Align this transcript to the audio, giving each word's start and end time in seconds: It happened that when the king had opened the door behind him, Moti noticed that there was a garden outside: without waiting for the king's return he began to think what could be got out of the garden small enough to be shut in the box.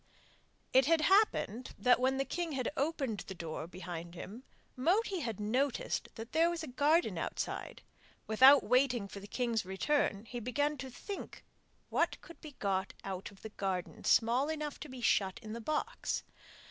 It 0.73 0.87
happened 0.87 1.75
that 1.77 1.99
when 1.99 2.17
the 2.17 2.25
king 2.25 2.53
had 2.53 2.71
opened 2.75 3.19
the 3.19 3.35
door 3.35 3.67
behind 3.67 4.15
him, 4.15 4.41
Moti 4.75 5.23
noticed 5.37 6.09
that 6.15 6.31
there 6.31 6.49
was 6.49 6.63
a 6.63 6.67
garden 6.67 7.19
outside: 7.19 7.83
without 8.25 8.63
waiting 8.63 9.07
for 9.07 9.19
the 9.19 9.27
king's 9.27 9.63
return 9.63 10.25
he 10.25 10.39
began 10.39 10.75
to 10.79 10.89
think 10.89 11.43
what 11.89 12.19
could 12.19 12.41
be 12.41 12.53
got 12.57 12.95
out 13.03 13.29
of 13.29 13.43
the 13.43 13.49
garden 13.49 14.03
small 14.03 14.49
enough 14.49 14.79
to 14.79 14.89
be 14.89 15.01
shut 15.01 15.39
in 15.43 15.53
the 15.53 15.61
box. 15.61 16.23